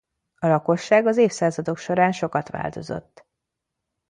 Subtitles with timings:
[0.35, 3.25] A lakosság az évszázadok során sokat változott.